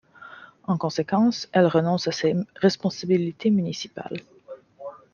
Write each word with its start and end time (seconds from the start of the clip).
En 0.63 0.79
conséquence, 0.79 1.47
elle 1.51 1.67
renonce 1.67 2.07
à 2.07 2.11
ses 2.11 2.33
responsabilités 2.55 3.51
municipales. 3.51 4.17